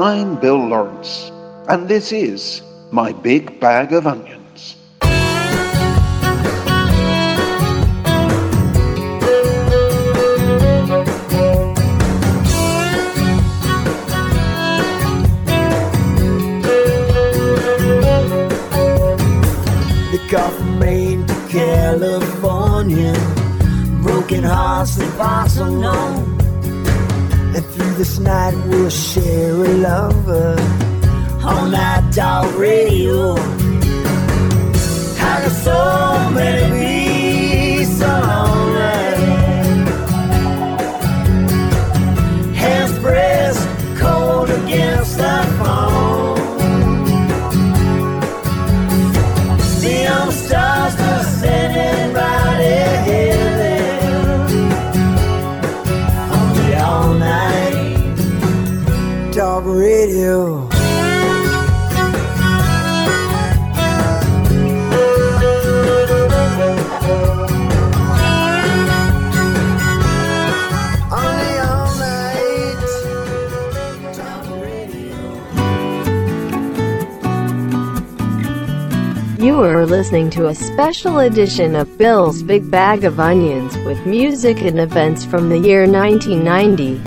[0.00, 1.30] I'm Bill Lawrence,
[1.68, 4.76] and this is my big bag of onions.
[20.12, 23.12] The from Maine to California,
[24.02, 26.39] broken hearts that pass unknown.
[28.00, 30.56] This night we'll share a lover
[31.44, 33.36] on that dog radio.
[35.20, 36.79] How can so many
[80.10, 85.24] listening to a special edition of Bill's Big Bag of Onions with music and events
[85.24, 87.00] from the year 1990.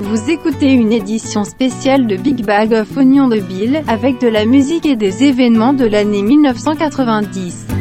[0.00, 4.44] Vous écoutez une édition spéciale de Big Bag of Oignon de Bill, avec de la
[4.44, 7.71] musique et des événements de l'année 1990.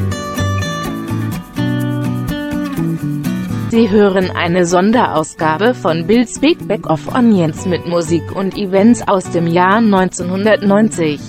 [3.71, 9.29] Sie hören eine Sonderausgabe von Bill's Big Bag of Onions mit Musik und Events aus
[9.29, 11.21] dem Jahr 1990.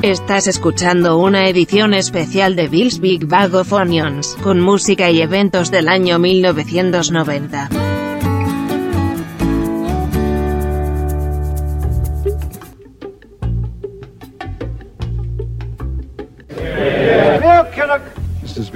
[0.00, 5.70] Estás escuchando una edición especial de Bill's Big Bag of Onions, con música y eventos
[5.70, 7.97] del año 1990.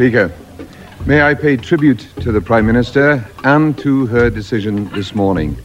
[0.03, 0.33] Speaker,
[1.07, 5.57] may I pay tribute to the Prime Minister and to her decision this morning.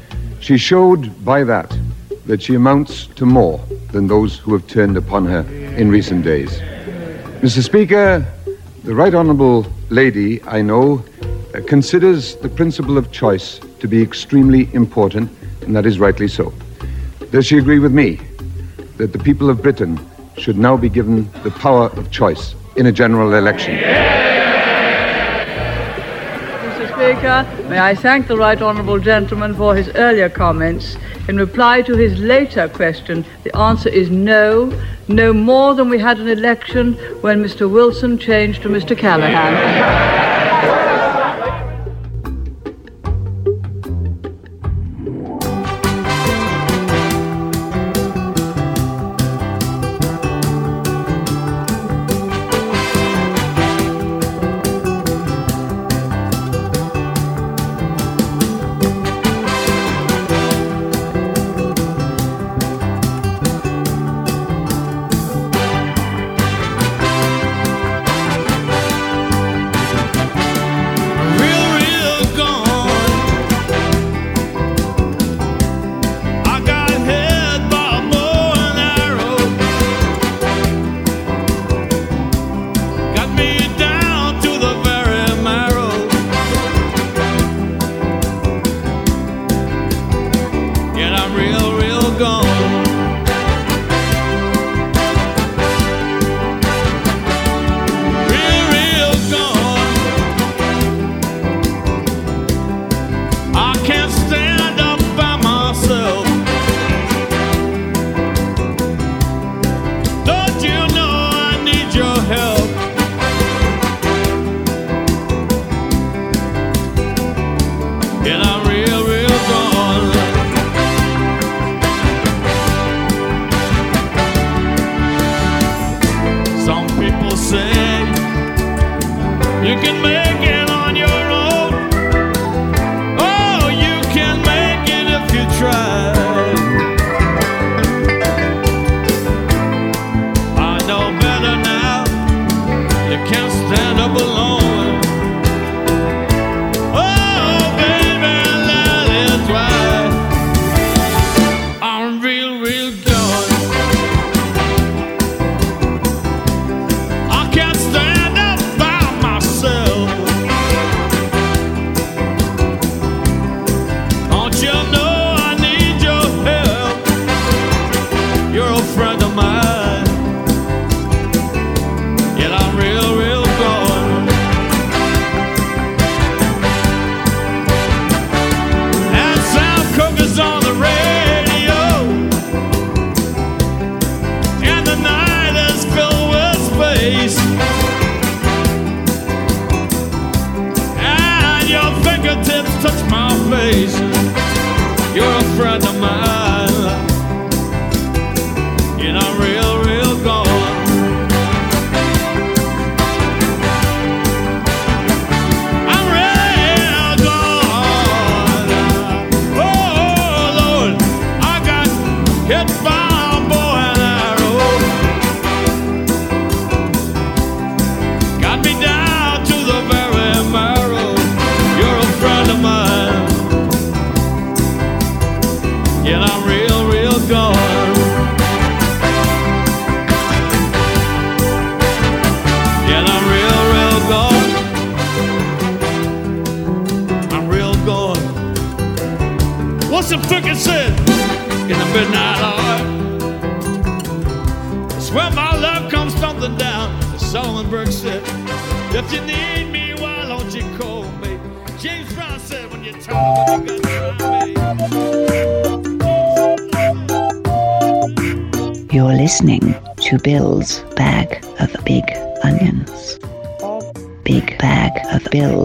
[0.42, 1.76] She showed by that
[2.28, 3.58] that she amounts to more
[3.92, 5.40] than those who have turned upon her
[5.76, 6.60] in recent days.
[7.42, 7.64] Mr.
[7.64, 8.24] Speaker,
[8.84, 11.04] the Right Honourable Lady, I know,
[11.56, 15.32] uh, considers the principle of choice to be extremely important,
[15.62, 16.54] and that is rightly so.
[17.32, 18.20] Does she agree with me
[18.98, 20.00] that the people of Britain
[20.38, 23.78] should now be given the power of choice in a general election?
[23.78, 24.27] Mr.
[27.08, 30.98] Speaker, may I thank the right honourable gentleman for his earlier comments.
[31.30, 36.20] In reply to his later question, the answer is no, no more than we had
[36.20, 37.72] an election when Mr.
[37.72, 38.98] Wilson changed to Mr.
[38.98, 40.37] Callaghan.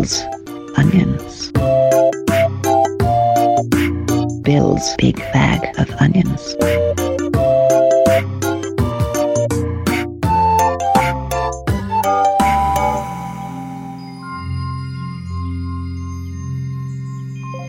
[0.02, 0.22] Bill's
[0.76, 1.52] onions.
[4.42, 6.56] Bill's big bag of onions.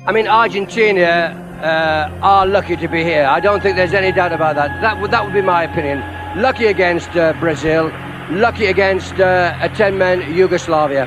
[0.08, 3.26] I mean, Argentina uh, are lucky to be here.
[3.26, 4.82] I don't think there's any doubt about that.
[4.82, 6.00] That would, that would be my opinion.
[6.42, 7.92] Lucky against uh, Brazil,
[8.32, 11.06] lucky against uh, a 10 man Yugoslavia.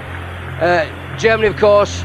[1.19, 2.03] Germany, of course,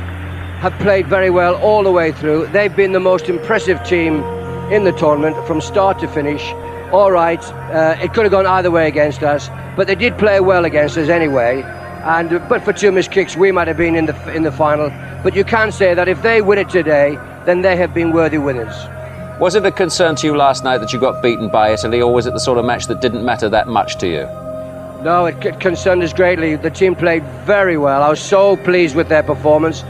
[0.61, 2.47] have played very well all the way through.
[2.47, 4.23] They've been the most impressive team
[4.71, 6.51] in the tournament from start to finish.
[6.93, 10.39] All right, uh, it could have gone either way against us, but they did play
[10.39, 11.61] well against us anyway.
[12.03, 14.51] And uh, but for two missed kicks, we might have been in the in the
[14.51, 14.89] final.
[15.23, 18.37] But you can say that if they win it today, then they have been worthy
[18.37, 18.75] winners.
[19.39, 22.13] Was it a concern to you last night that you got beaten by Italy, or
[22.13, 24.40] was it the sort of match that didn't matter that much to you?
[25.03, 26.55] No, it, concerned us greatly.
[26.57, 28.03] The team played very well.
[28.03, 29.81] I was so pleased with their performance.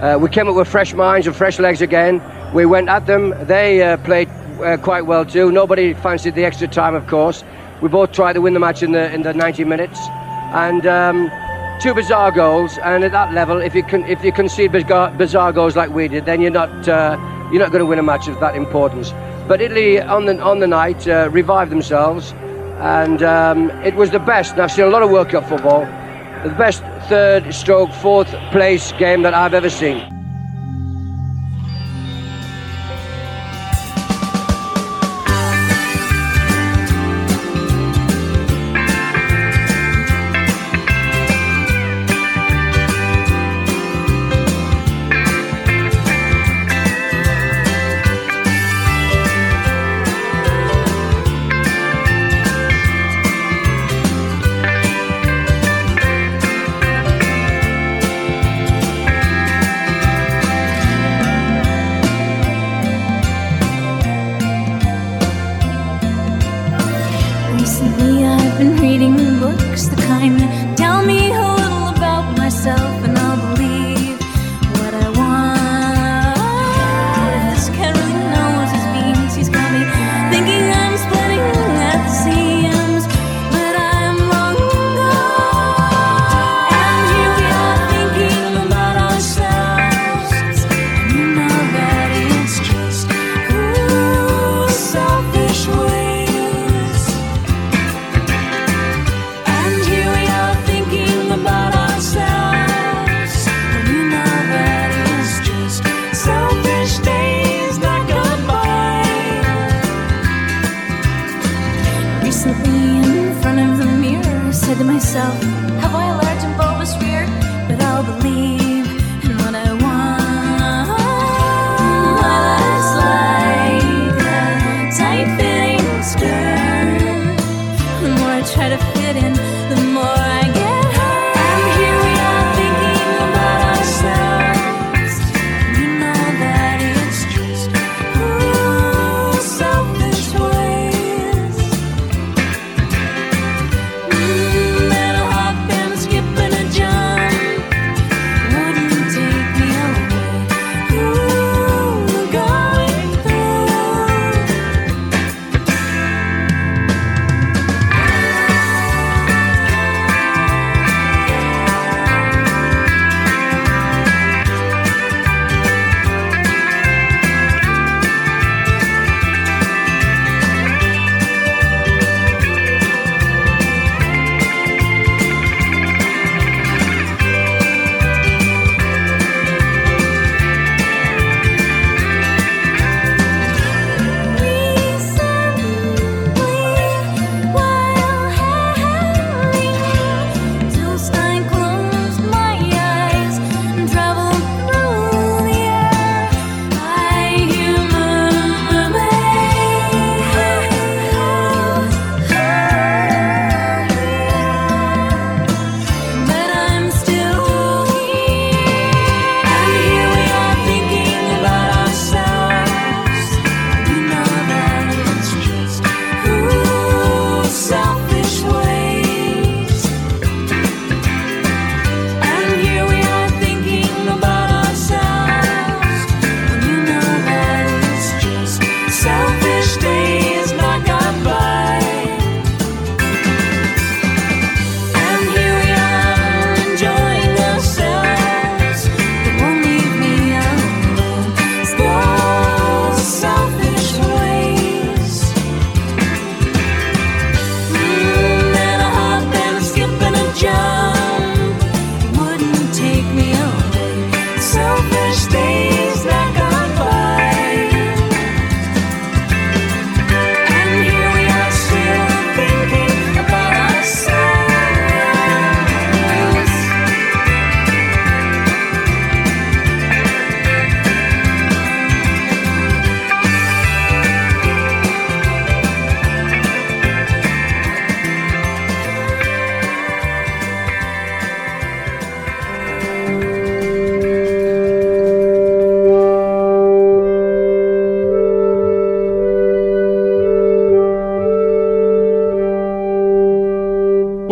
[0.00, 2.22] Uh, we came up with fresh minds and fresh legs again.
[2.54, 3.34] We went at them.
[3.46, 4.30] They uh, played
[4.62, 5.52] uh, quite well too.
[5.52, 7.44] Nobody fancied the extra time, of course.
[7.82, 10.00] We both tried to win the match in the in the 90 minutes,
[10.54, 11.30] and um,
[11.82, 12.78] two bizarre goals.
[12.78, 16.08] And at that level, if you can if you concede bizarre, bizarre goals like we
[16.08, 17.18] did, then you're not uh,
[17.52, 19.12] you're not going to win a match of that importance.
[19.46, 22.32] But Italy on the on the night uh, revived themselves
[22.80, 24.52] and um, it was the best.
[24.52, 25.80] And I've seen a lot of World Cup football,
[26.44, 30.13] the best third stroke fourth place game that I've ever seen.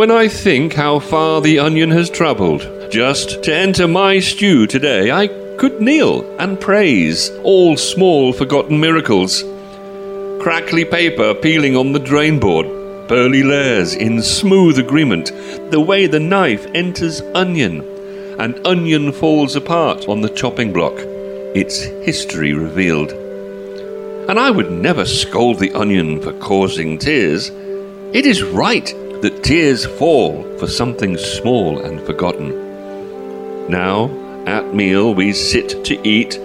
[0.02, 2.62] When I think how far the onion has travelled.
[2.90, 5.28] Just to enter my stew today, I
[5.58, 9.44] could kneel and praise all small forgotten miracles.
[10.42, 12.66] Crackly paper peeling on the drainboard,
[13.06, 15.26] pearly layers in smooth agreement,
[15.70, 17.82] the way the knife enters onion,
[18.40, 20.94] and onion falls apart on the chopping block,
[21.54, 23.12] its history revealed.
[24.28, 27.50] And I would never scold the onion for causing tears.
[28.12, 28.92] It is right
[29.22, 32.50] that tears fall for something small and forgotten.
[33.68, 34.10] Now,
[34.46, 36.38] at meal, we sit to eat,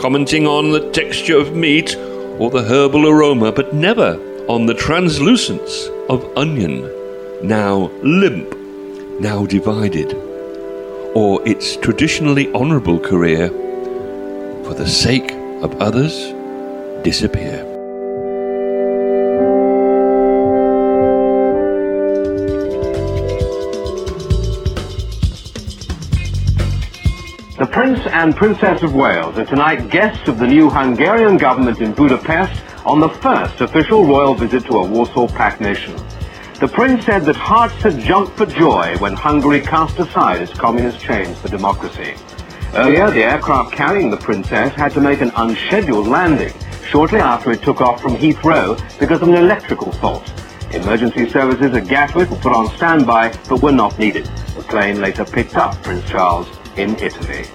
[0.00, 1.96] commenting on the texture of meat
[2.38, 4.16] or the herbal aroma, but never
[4.48, 6.88] on the translucence of onion,
[7.42, 8.56] now limp,
[9.20, 10.14] now divided,
[11.14, 13.48] or its traditionally honourable career,
[14.64, 16.32] for the sake of others,
[17.02, 17.71] disappear.
[28.22, 33.00] And Princess of Wales are tonight guests of the new Hungarian government in Budapest on
[33.00, 35.96] the first official royal visit to a Warsaw Pact nation.
[36.60, 41.00] The Prince said that hearts had jumped for joy when Hungary cast aside its communist
[41.00, 42.14] chains for democracy.
[42.74, 46.54] Earlier, the aircraft carrying the Princess had to make an unscheduled landing
[46.86, 50.32] shortly after it took off from Heathrow because of an electrical fault.
[50.70, 54.26] Emergency services at Gatwick were put on standby but were not needed.
[54.54, 57.46] The plane later picked up Prince Charles in Italy.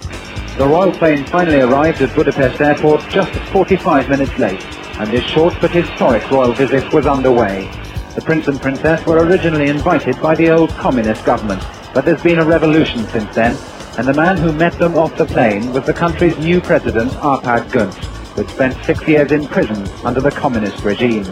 [0.58, 4.60] The royal plane finally arrived at Budapest Airport just 45 minutes late,
[4.98, 7.70] and this short but historic royal visit was underway.
[8.16, 11.62] The Prince and Princess were originally invited by the old communist government,
[11.94, 13.56] but there's been a revolution since then,
[13.98, 17.70] and the man who met them off the plane was the country's new president, Arpad
[17.70, 17.94] Göncz,
[18.34, 21.22] who'd spent six years in prison under the communist regime.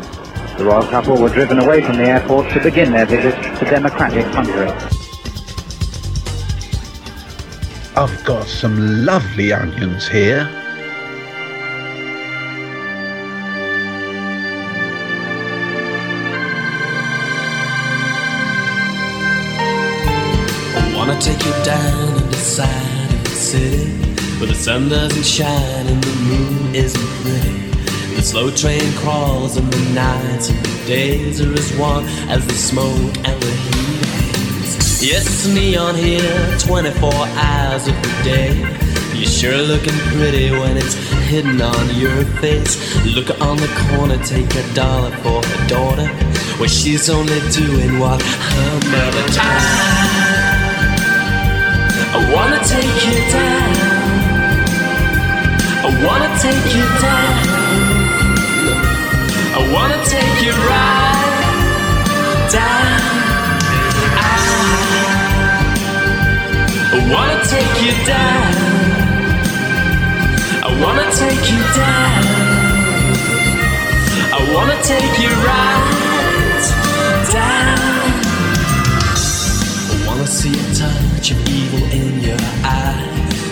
[0.57, 4.27] The royal couple were driven away from the airport to begin their visit to democratic
[4.27, 4.96] Hungary.
[7.99, 10.47] I've got some lovely onions here.
[20.77, 23.91] I wanna take you down and decide in the city
[24.39, 28.15] where the sun doesn't shine and the moon isn't pretty.
[28.15, 32.53] The slow train crawls and the nights and the days are as one as the
[32.53, 34.06] smoke and the heat
[34.99, 38.57] Yes, neon here, 24 hours of the day.
[39.15, 40.95] You're sure looking pretty when it's
[41.29, 42.77] hidden on your face.
[43.05, 46.11] Look on the corner, take a dollar for her daughter.
[46.59, 49.65] Well, she's only doing what her mother does.
[52.17, 53.77] I wanna take you down.
[55.85, 57.37] I wanna take you down.
[59.55, 63.06] I wanna take you right down.
[67.13, 68.53] Wanna take you down.
[70.63, 72.23] I wanna take you down.
[74.33, 76.63] I wanna take you right
[77.33, 77.79] down.
[79.93, 83.05] I wanna see a touch of evil in your eye.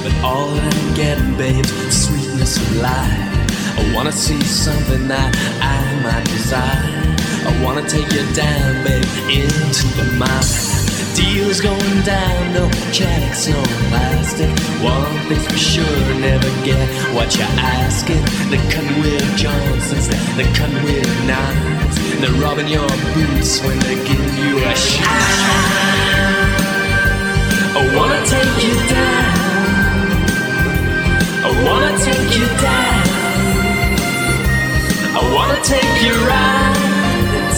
[0.02, 3.34] But all that I'm getting, babe, is sweetness of life.
[3.78, 5.30] I wanna see something that
[5.60, 7.14] I might desire.
[7.46, 10.73] I wanna take you down, babe, into the mine.
[11.14, 14.50] Deal's going down, no checks, no plastic.
[14.82, 18.22] One thing's for sure, never get what you're asking.
[18.50, 21.96] They're cutting with Johnsons, they're cutting with knives.
[22.20, 25.04] They're robbing your boots when they give you a shine.
[27.76, 29.44] I wanna take you down.
[31.46, 33.04] I wanna take you down.
[35.14, 37.54] I wanna take you right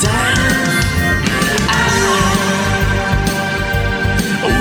[0.00, 0.53] down.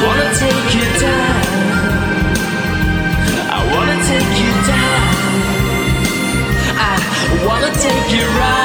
[0.06, 1.44] Wanna take you down.
[3.58, 5.06] I wanna take you down.
[6.92, 6.96] I
[7.48, 8.63] wanna take you right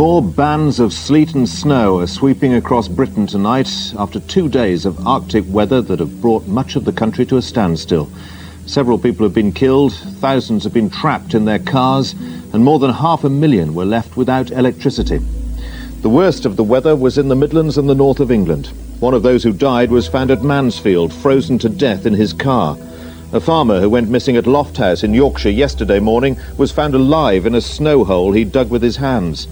[0.00, 5.06] More bands of sleet and snow are sweeping across Britain tonight after two days of
[5.06, 8.08] Arctic weather that have brought much of the country to a standstill.
[8.64, 12.14] Several people have been killed, thousands have been trapped in their cars,
[12.54, 15.18] and more than half a million were left without electricity.
[16.00, 18.68] The worst of the weather was in the Midlands and the north of England.
[19.00, 22.78] One of those who died was found at Mansfield, frozen to death in his car.
[23.34, 27.54] A farmer who went missing at Lofthouse in Yorkshire yesterday morning was found alive in
[27.54, 29.46] a snow hole he dug with his hands.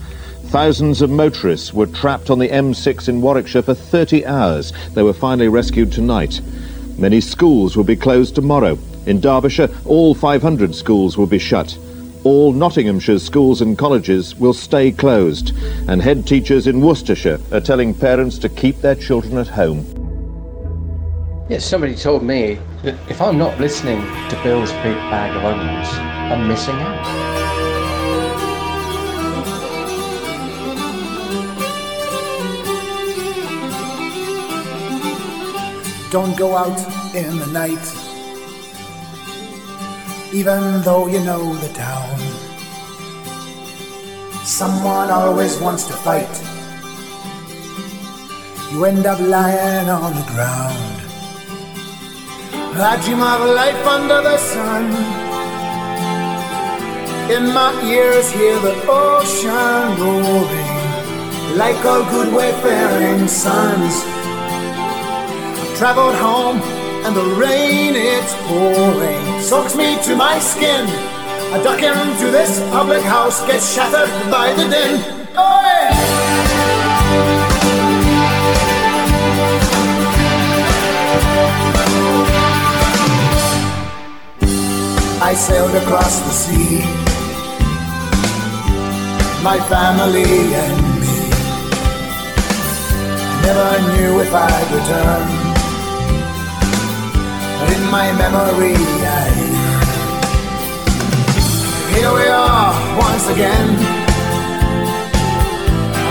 [0.49, 4.73] Thousands of motorists were trapped on the M6 in Warwickshire for 30 hours.
[4.95, 6.41] They were finally rescued tonight.
[6.97, 8.79] Many schools will be closed tomorrow.
[9.05, 11.77] In Derbyshire, all 500 schools will be shut.
[12.25, 15.53] All Nottinghamshire schools and colleges will stay closed.
[15.87, 19.85] And head teachers in Worcestershire are telling parents to keep their children at home.
[21.51, 25.89] Yes, somebody told me that if I'm not listening to Bill's Big Bag of Onions,
[26.33, 27.58] I'm missing out.
[36.11, 36.79] Don't go out
[37.15, 37.85] in the night,
[40.33, 42.19] even though you know the town.
[44.43, 46.35] Someone always wants to fight.
[48.73, 50.99] You end up lying on the ground.
[52.81, 54.85] I dream of life under the sun.
[57.37, 64.18] In my ears, hear the ocean roaring, like all good wayfaring sons.
[65.79, 66.61] Traveled home,
[67.07, 70.89] and the rain it's pouring soaks me to my skin.
[71.55, 75.01] I duck into this public house, get shattered by the din.
[75.37, 75.95] Oh yeah!
[85.23, 86.81] I sailed across the sea,
[89.45, 91.31] my family and me.
[93.47, 95.48] Never knew if I'd return,
[97.91, 98.77] my memory.
[101.95, 103.69] Here we are once again,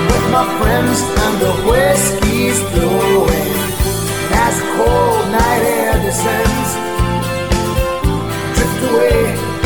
[0.10, 3.52] with my friends and the whiskey's flowing.
[4.44, 6.70] As the cold night air descends.
[8.56, 9.22] Drift away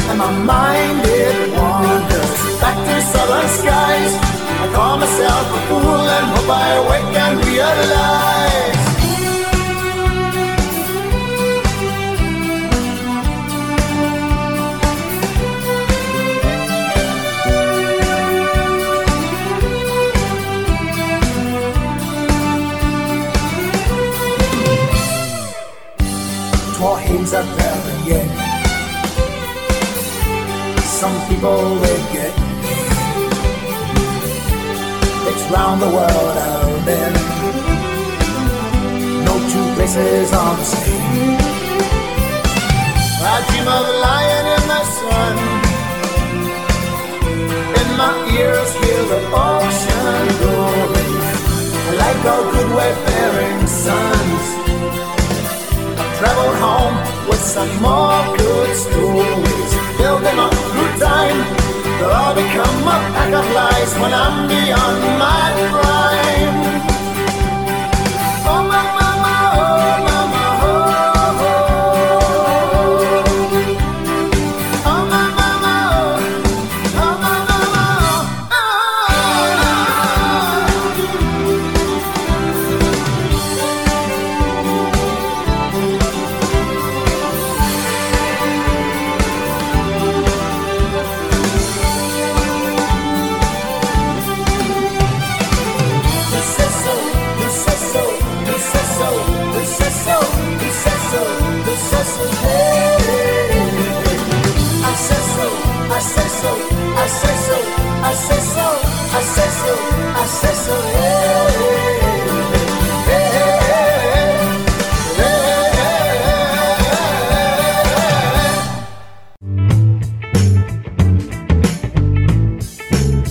[0.09, 2.33] and my mind it wanders.
[2.61, 4.13] Back to southern skies.
[4.63, 8.40] I call myself a fool and hope I wake and realize.
[27.31, 27.91] things I've never.
[30.81, 32.33] Some people they get.
[35.29, 37.13] It's round the world I've been.
[39.25, 41.37] No two places are the same.
[43.23, 45.35] I dream of lying in the sun.
[47.79, 51.17] In my ears hear the ocean roaring.
[52.01, 54.60] Like our good wayfaring sons.
[56.23, 56.95] I've home
[57.27, 59.71] with some more good stories.
[60.21, 61.39] them up through time.
[61.97, 66.90] They'll all become a pack of lies when I'm beyond my prime.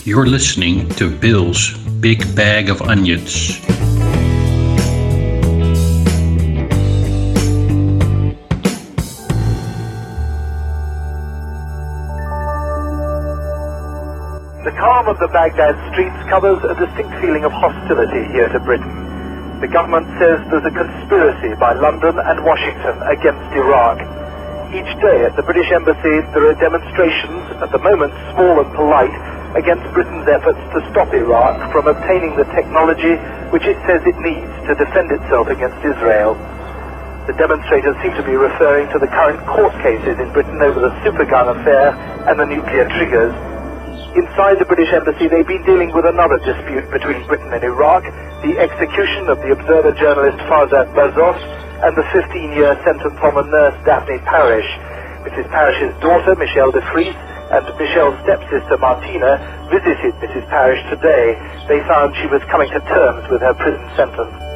[0.04, 3.59] You're listening to Bill's Big Bag of Onions.
[14.70, 19.58] The calm of the Baghdad streets covers a distinct feeling of hostility here to Britain.
[19.58, 23.98] The government says there's a conspiracy by London and Washington against Iraq.
[24.70, 29.10] Each day at the British Embassy there are demonstrations, at the moment small and polite,
[29.58, 33.18] against Britain's efforts to stop Iraq from obtaining the technology
[33.50, 36.38] which it says it needs to defend itself against Israel.
[37.26, 40.94] The demonstrators seem to be referring to the current court cases in Britain over the
[41.02, 41.90] supergun affair
[42.30, 43.34] and the nuclear triggers.
[44.10, 48.02] Inside the British Embassy, they've been dealing with another dispute between Britain and Iraq,
[48.42, 51.38] the execution of the Observer journalist Farzad Bazoft,
[51.86, 54.66] and the 15-year sentence on the nurse Daphne Parish.
[55.22, 55.46] Mrs.
[55.54, 57.14] Parish's daughter, Michelle de Vries,
[57.54, 59.38] and Michelle's stepsister, Martina,
[59.70, 60.42] visited Mrs.
[60.50, 61.38] Parish today.
[61.68, 64.49] They found she was coming to terms with her prison sentence.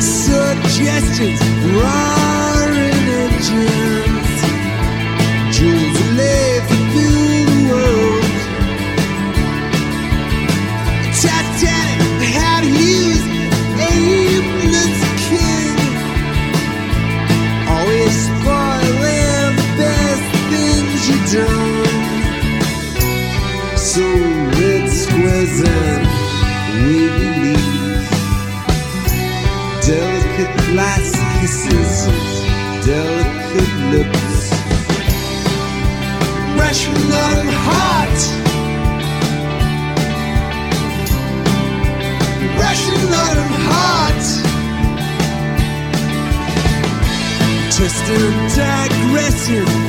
[0.00, 1.38] Suggestions,
[1.74, 3.85] roaring engines.
[32.84, 34.50] Delicate lips.
[37.06, 38.20] Autumn heart.
[42.58, 44.24] Russian autumn heart.
[47.76, 49.85] Twisted and digressing, falling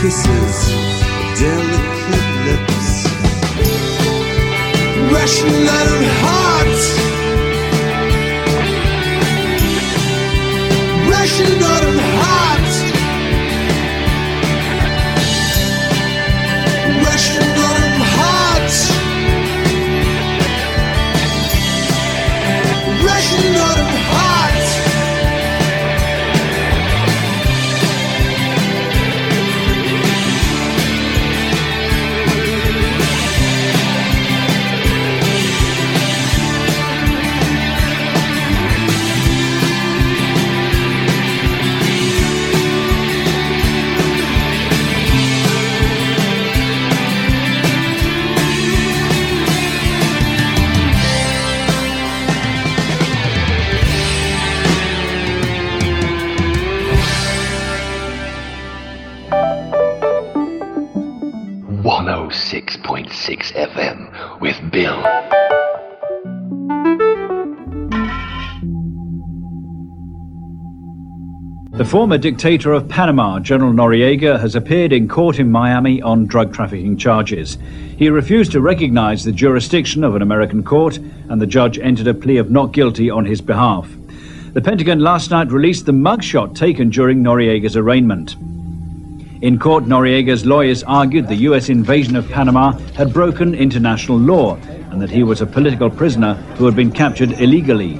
[0.00, 0.70] kisses,
[1.40, 3.04] delicate lips.
[5.10, 6.07] Russian iron heart.
[71.98, 76.96] Former dictator of Panama, General Noriega, has appeared in court in Miami on drug trafficking
[76.96, 77.58] charges.
[77.96, 82.14] He refused to recognize the jurisdiction of an American court, and the judge entered a
[82.14, 83.90] plea of not guilty on his behalf.
[84.52, 88.36] The Pentagon last night released the mugshot taken during Noriega's arraignment.
[89.42, 91.68] In court, Noriega's lawyers argued the U.S.
[91.68, 94.54] invasion of Panama had broken international law
[94.92, 97.98] and that he was a political prisoner who had been captured illegally.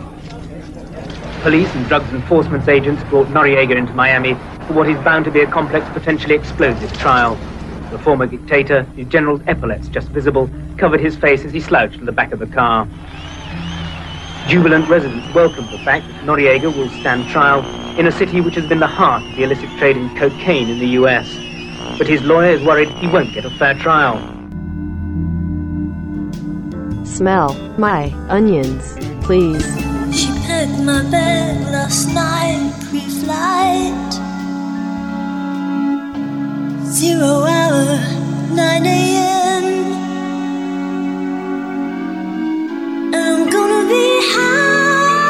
[1.42, 4.34] Police and drugs enforcement agents brought Noriega into Miami
[4.66, 7.36] for what is bound to be a complex, potentially explosive trial.
[7.92, 12.04] The former dictator, his general's epaulets just visible, covered his face as he slouched to
[12.04, 12.88] the back of the car.
[14.48, 17.64] Jubilant residents welcomed the fact that Noriega will stand trial
[17.98, 20.80] in a city which has been the heart of the illicit trade in cocaine in
[20.80, 21.32] the US.
[21.98, 24.18] But his lawyer is worried he won't get a fair trial.
[27.06, 29.87] Smell my onions, please.
[30.58, 34.12] Packed my bed last night pre-flight.
[36.82, 38.00] Zero hour,
[38.50, 39.64] 9 a.m.
[43.14, 45.20] And I'm gonna be high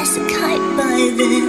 [0.00, 1.48] as a kite by then.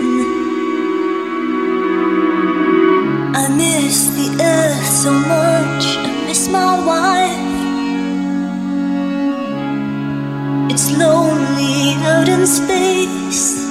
[3.33, 7.48] I miss the earth so much, I miss my wife.
[10.81, 13.67] It's lonely out in space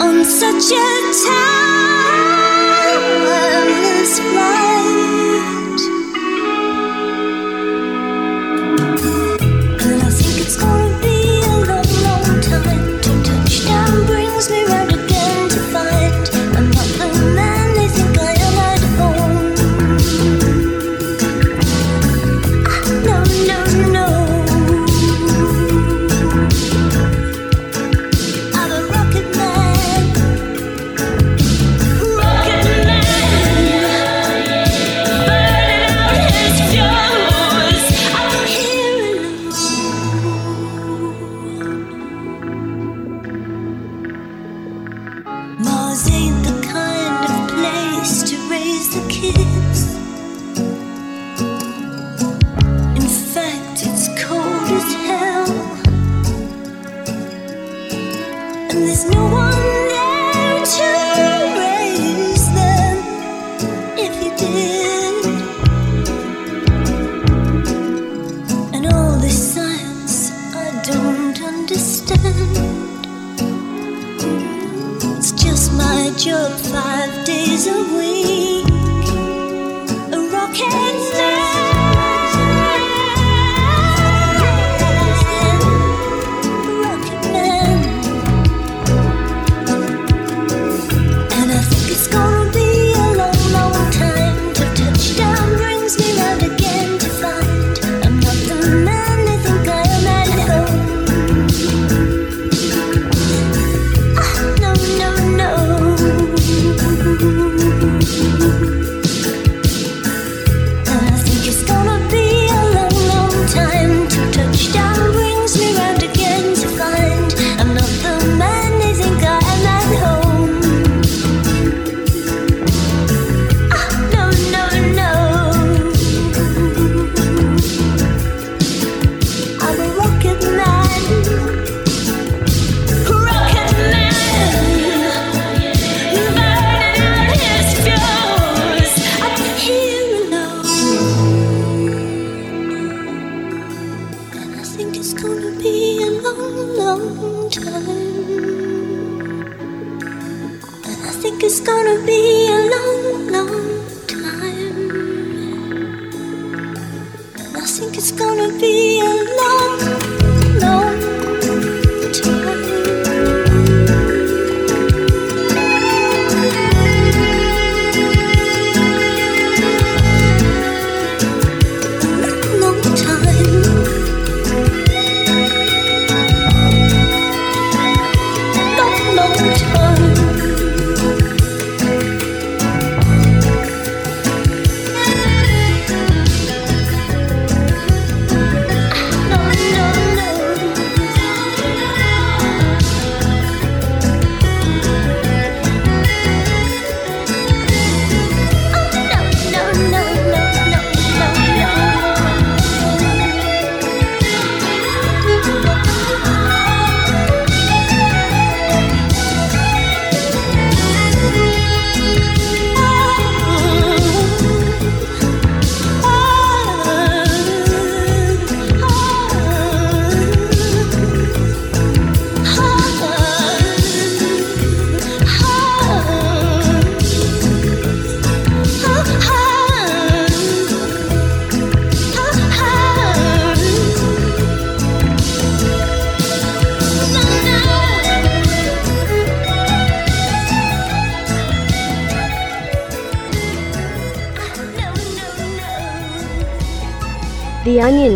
[0.00, 1.12] on such a
[2.88, 4.79] timeless flight.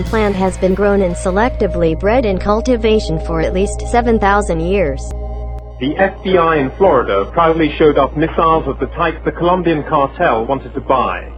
[0.05, 5.01] Plant has been grown and selectively bred in cultivation for at least 7,000 years.
[5.81, 10.73] The FBI in Florida proudly showed off missiles of the type the Colombian cartel wanted
[10.75, 11.31] to buy.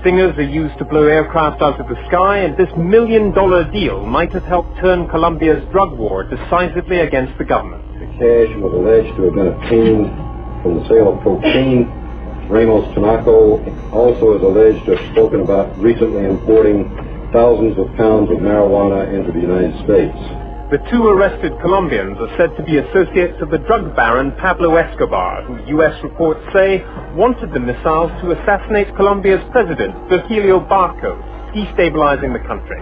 [0.00, 4.04] Stingers are used to blow aircraft out of the sky, and this million dollar deal
[4.04, 7.82] might have helped turn Colombia's drug war decisively against the government.
[7.98, 10.10] The cash was alleged to have been obtained
[10.62, 11.86] from the sale of cocaine.
[12.50, 16.90] Ramos Tanaco also is alleged to have spoken about recently importing
[17.34, 20.14] thousands of pounds of marijuana into the United States.
[20.70, 25.42] The two arrested Colombians are said to be associates of the drug baron Pablo Escobar,
[25.42, 25.98] who U.S.
[26.06, 26.78] reports say
[27.18, 31.18] wanted the missiles to assassinate Colombia's president, Virgilio Barco,
[31.50, 32.80] destabilizing the country.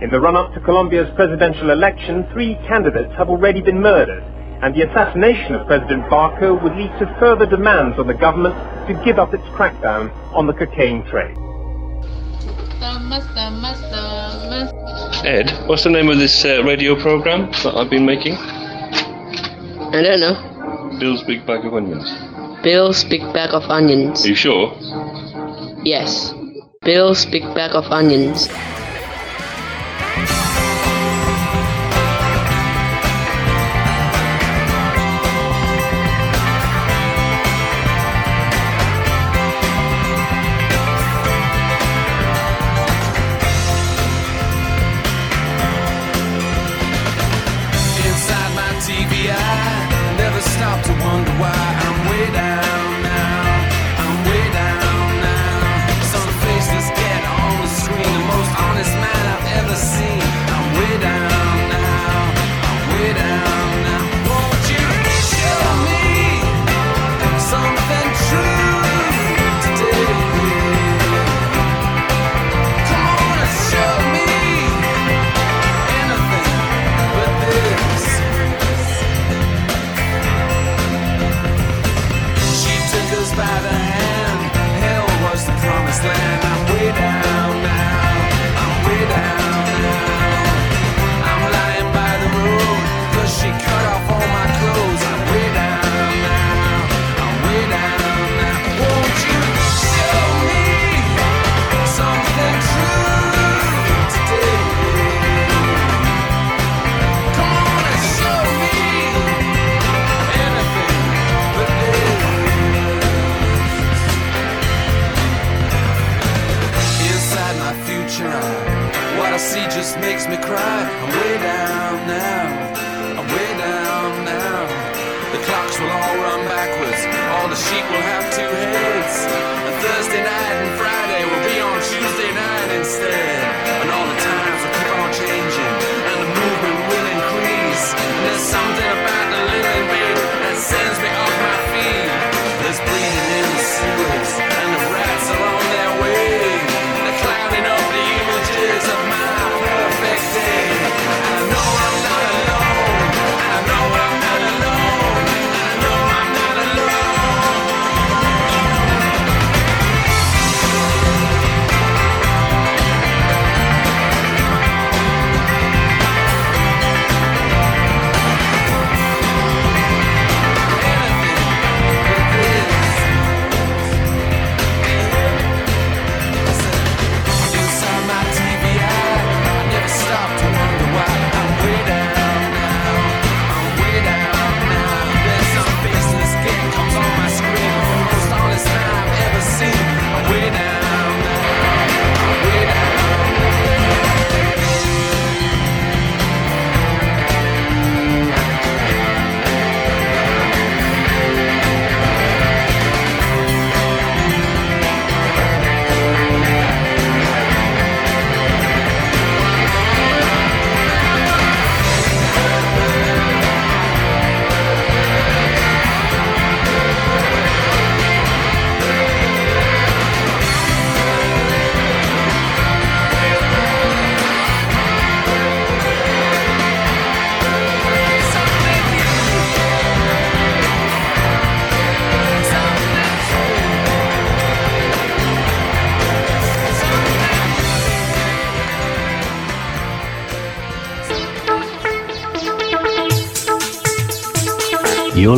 [0.00, 4.24] In the run-up to Colombia's presidential election, three candidates have already been murdered,
[4.64, 8.56] and the assassination of President Barco would lead to further demands on the government
[8.88, 11.36] to give up its crackdown on the cocaine trade.
[15.24, 18.34] Ed, what's the name of this uh, radio program that I've been making?
[18.34, 20.98] I don't know.
[20.98, 22.10] Bill's Big Bag of Onions.
[22.62, 24.24] Bill's Big Bag of Onions.
[24.24, 24.74] Are you sure?
[25.84, 26.32] Yes.
[26.82, 28.48] Bill's Big Bag of Onions.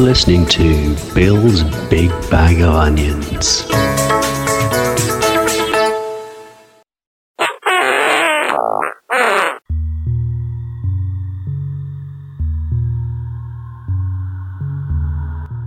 [0.05, 3.65] Listening to Bill's Big Bag of Onions.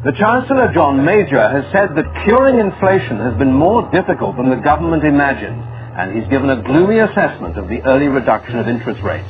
[0.04, 4.56] The Chancellor, John Major, has said that curing inflation has been more difficult than the
[4.56, 5.64] government imagined,
[5.98, 9.28] and he's given a gloomy assessment of the early reduction of interest rates.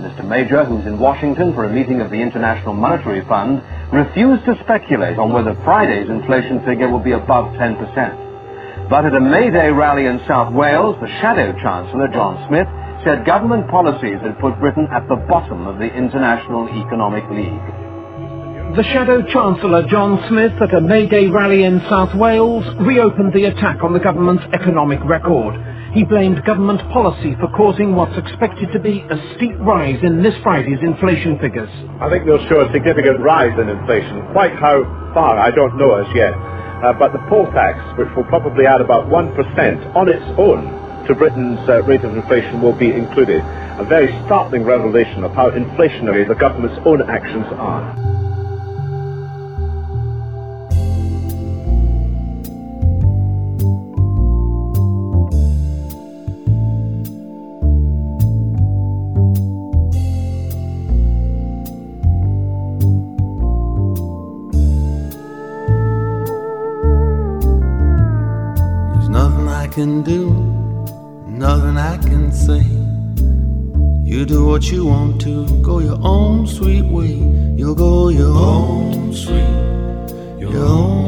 [0.00, 0.26] Mr.
[0.26, 3.62] Major, who's in Washington for a meeting of the International Monetary Fund,
[3.92, 8.88] refused to speculate on whether Friday's inflation figure will be above 10%.
[8.88, 12.66] But at a May Day rally in South Wales, the shadow Chancellor, John Smith,
[13.04, 17.80] said government policies had put Britain at the bottom of the International Economic League.
[18.76, 23.44] The Shadow Chancellor John Smith at a May Day rally in South Wales reopened the
[23.44, 25.54] attack on the government's economic record.
[25.92, 30.34] He blamed government policy for causing what's expected to be a steep rise in this
[30.40, 31.70] Friday's inflation figures.
[31.98, 34.22] I think they'll show a significant rise in inflation.
[34.30, 36.30] Quite how far, I don't know as yet.
[36.30, 40.62] Uh, but the poll tax, which will probably add about 1% on its own
[41.08, 43.42] to Britain's uh, rate of inflation, will be included.
[43.82, 47.82] A very startling revelation of how inflationary the government's own actions are.
[69.70, 70.30] Can do,
[71.28, 72.62] nothing I can say.
[74.04, 77.14] You do what you want to, go your own sweet way.
[77.56, 80.99] You'll go your own sweet, your own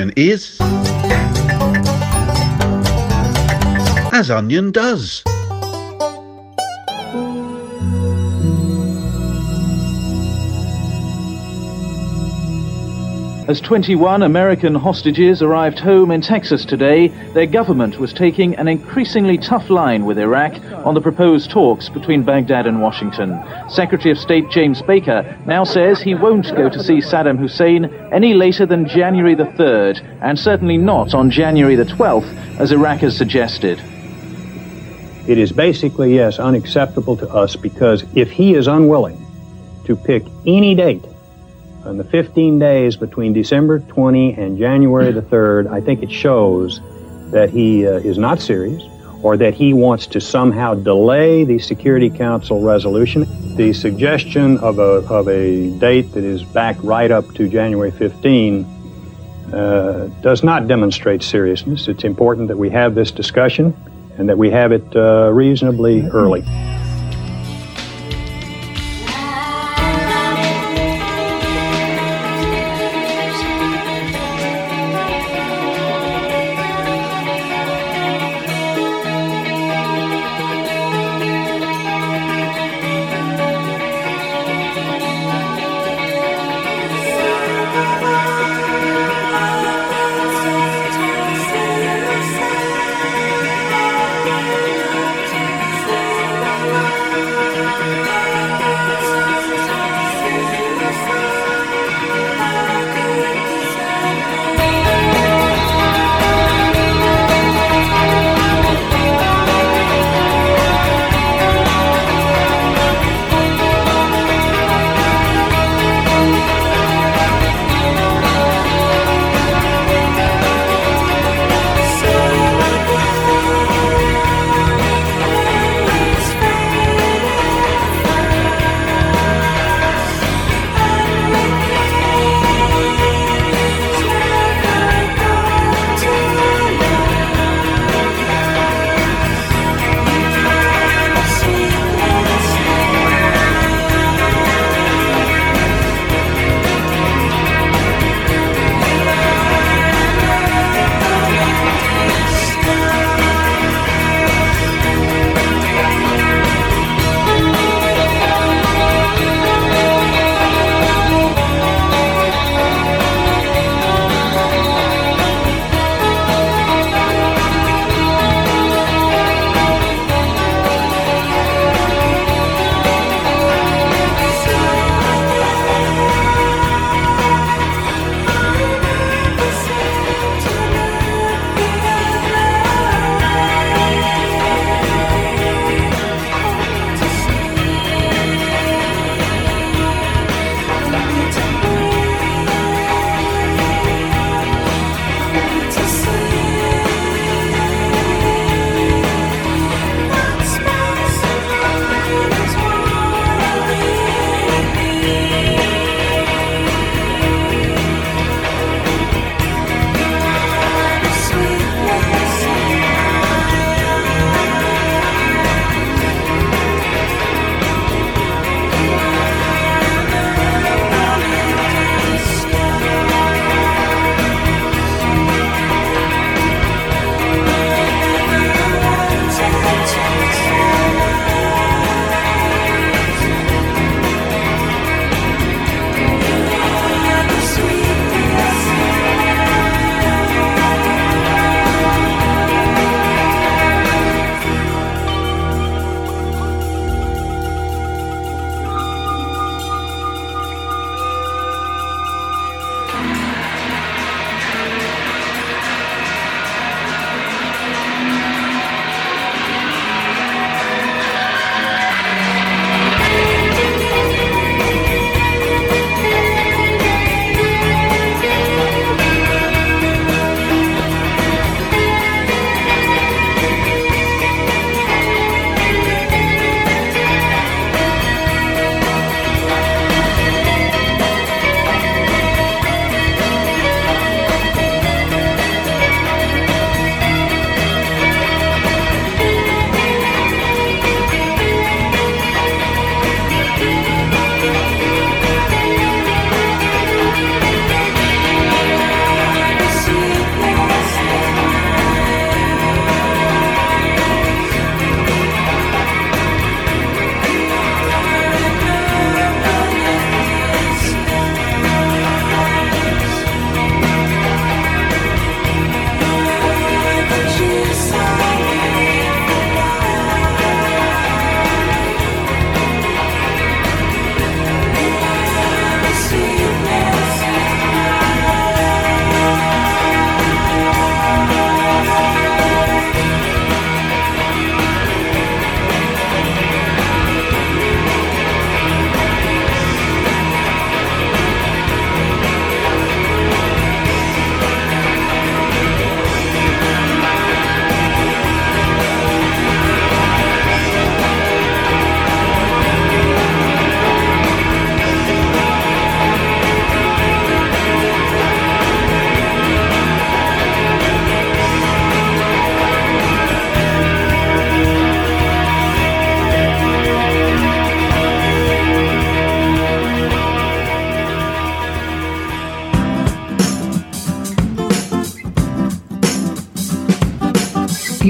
[0.00, 0.56] Onion is.
[4.12, 5.22] As Onion does.
[13.50, 19.38] As 21 American hostages arrived home in Texas today, their government was taking an increasingly
[19.38, 20.54] tough line with Iraq
[20.86, 23.42] on the proposed talks between Baghdad and Washington.
[23.68, 28.34] Secretary of State James Baker now says he won't go to see Saddam Hussein any
[28.34, 33.16] later than January the 3rd, and certainly not on January the 12th, as Iraq has
[33.16, 33.82] suggested.
[35.26, 39.26] It is basically, yes, unacceptable to us because if he is unwilling
[39.86, 41.04] to pick any date
[41.86, 46.80] in the 15 days between December 20 and January the 3rd, I think it shows
[47.30, 48.82] that he uh, is not serious
[49.22, 53.26] or that he wants to somehow delay the Security Council resolution.
[53.56, 58.64] The suggestion of a, of a date that is back right up to January 15
[59.52, 61.88] uh, does not demonstrate seriousness.
[61.88, 63.76] It's important that we have this discussion
[64.16, 66.42] and that we have it uh, reasonably early.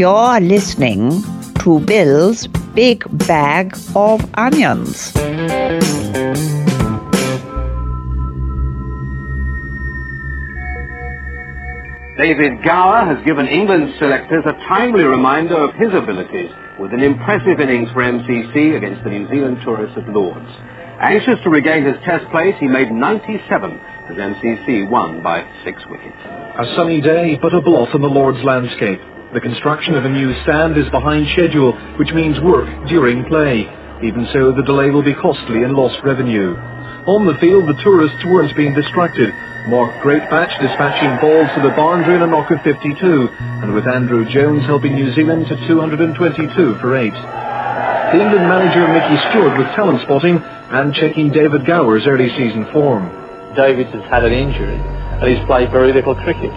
[0.01, 1.23] You're listening
[1.61, 5.13] to Bill's Big Bag of Onions.
[12.17, 16.49] David Gower has given England's selectors a timely reminder of his abilities
[16.81, 20.49] with an impressive innings for MCC against the New Zealand tourists at Lords.
[21.03, 23.71] Anxious to regain his test place, he made 97
[24.09, 26.17] as MCC won by six wickets.
[26.25, 28.99] A sunny day, but a blot on the Lord's landscape.
[29.33, 31.71] The construction of a new stand is behind schedule,
[32.03, 33.63] which means work during play.
[34.03, 36.59] Even so, the delay will be costly and lost revenue.
[37.07, 39.31] On the field, the tourists weren't being distracted.
[39.71, 43.31] Mark Greatbatch dispatching balls to the boundary in a knock of 52,
[43.63, 47.13] and with Andrew Jones helping New Zealand to 222 for 8.
[47.15, 53.07] The England manager Mickey Stewart with talent spotting and checking David Gower's early season form.
[53.55, 56.51] David has had an injury and he's played very little cricket.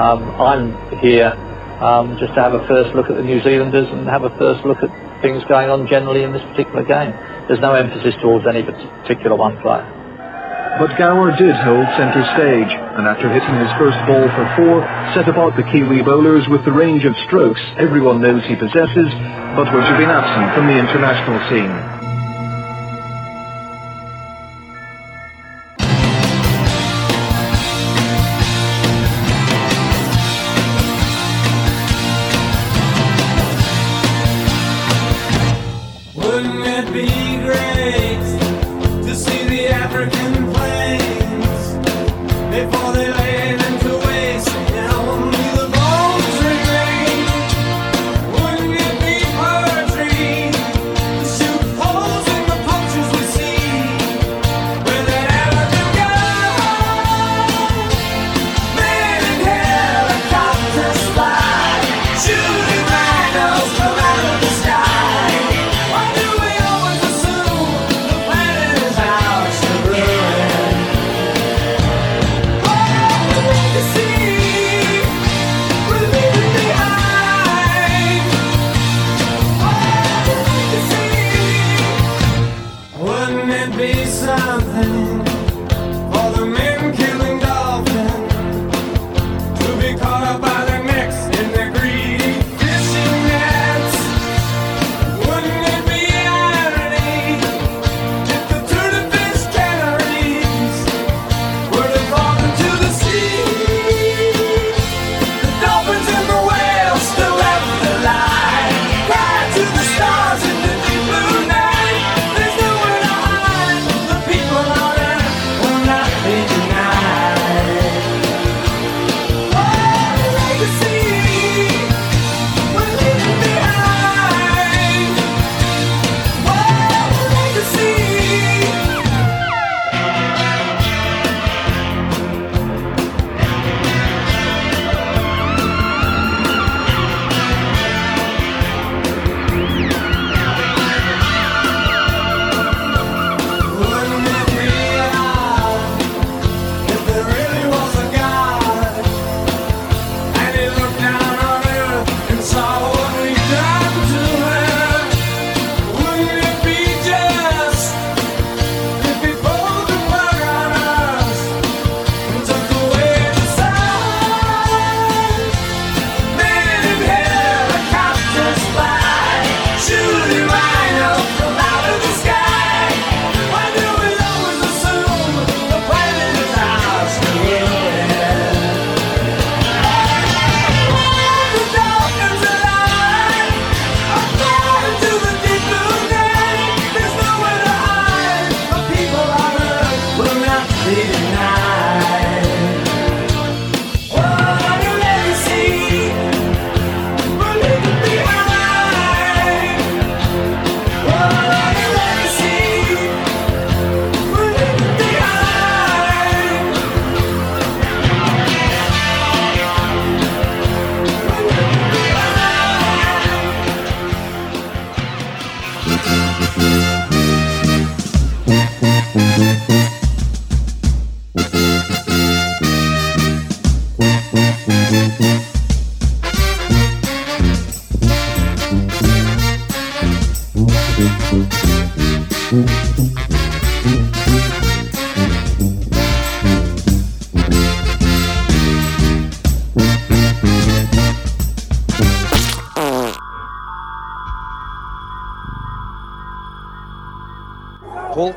[0.00, 1.36] Um, I'm here
[1.80, 4.64] um, just to have a first look at the New Zealanders and have a first
[4.64, 4.90] look at
[5.22, 7.12] things going on generally in this particular game.
[7.48, 9.84] There's no emphasis towards any particular one player.
[10.78, 14.76] But Gower did hold centre stage, and after hitting his first ball for four,
[15.16, 19.08] set about the Kiwi bowlers with the range of strokes everyone knows he possesses,
[19.56, 21.95] but which have been absent from the international scene.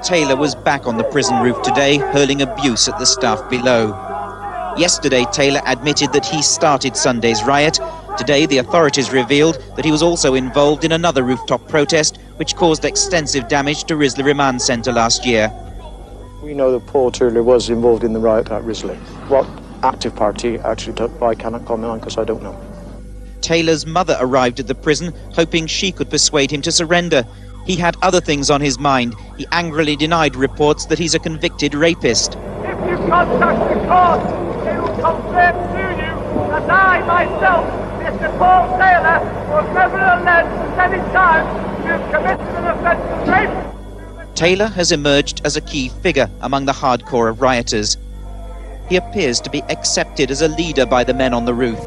[0.10, 3.90] Taylor was back on the prison roof today, hurling abuse at the staff below.
[4.76, 7.80] Yesterday, Taylor admitted that he started Sunday's riot.
[8.18, 12.86] Today, the authorities revealed that he was also involved in another rooftop protest, which caused
[12.86, 15.54] extensive damage to Risley Remand Centre last year.
[16.42, 18.96] We know that Paul Turley was involved in the riot at Risley.
[19.28, 19.48] What
[19.84, 22.60] active party actually took, I cannot comment on because I don't know.
[23.42, 27.28] Taylor's mother arrived at the prison, hoping she could persuade him to surrender.
[27.70, 29.14] He had other things on his mind.
[29.38, 32.34] He angrily denied reports that he's a convicted rapist.
[32.34, 34.22] If you contact the court,
[34.66, 36.14] it will confirm to you
[36.50, 37.68] that I, myself,
[38.02, 38.36] Mr.
[38.40, 39.20] Paul Taylor,
[39.52, 41.46] was never alleged at any time
[41.84, 43.28] to have committed an offence of
[44.18, 44.36] rape.
[44.36, 47.98] Taylor has emerged as a key figure among the hardcore of rioters.
[48.90, 51.80] He appears to be accepted as a leader by the men on the roof.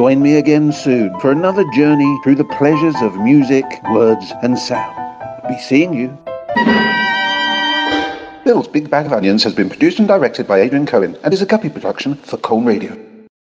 [0.00, 4.96] Join me again soon for another journey through the pleasures of music, words, and sound.
[5.46, 6.08] Be seeing you.
[8.46, 11.42] Bill's Big Bag of Onions has been produced and directed by Adrian Cohen and is
[11.42, 13.09] a Guppy production for Colne Radio.